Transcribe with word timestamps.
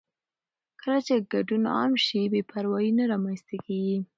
کله 0.81 0.99
چې 1.07 1.13
ګډون 1.31 1.63
عام 1.75 1.91
شي، 2.05 2.21
بې 2.31 2.41
پروايي 2.49 2.91
نه 2.97 3.03
رامنځته 3.11 3.55
کېږي. 3.65 3.97